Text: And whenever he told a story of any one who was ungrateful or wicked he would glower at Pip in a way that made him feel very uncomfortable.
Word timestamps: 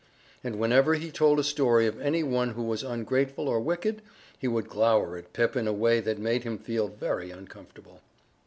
And 0.43 0.57
whenever 0.57 0.95
he 0.95 1.11
told 1.11 1.39
a 1.39 1.43
story 1.43 1.85
of 1.85 2.01
any 2.01 2.23
one 2.23 2.49
who 2.53 2.63
was 2.63 2.81
ungrateful 2.81 3.47
or 3.47 3.59
wicked 3.59 4.01
he 4.39 4.47
would 4.47 4.67
glower 4.67 5.15
at 5.15 5.31
Pip 5.31 5.55
in 5.55 5.67
a 5.67 5.73
way 5.73 5.99
that 5.99 6.17
made 6.17 6.43
him 6.43 6.57
feel 6.57 6.87
very 6.87 7.29
uncomfortable. 7.29 8.01